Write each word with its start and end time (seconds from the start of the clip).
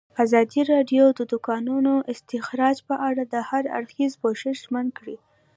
ازادي 0.23 0.61
راډیو 0.73 1.05
د 1.17 1.21
د 1.31 1.33
کانونو 1.47 1.93
استخراج 2.13 2.77
په 2.87 2.95
اړه 3.07 3.23
د 3.33 3.35
هر 3.49 3.63
اړخیز 3.77 4.11
پوښښ 4.21 4.43
ژمنه 4.63 4.91
کړې. 4.97 5.17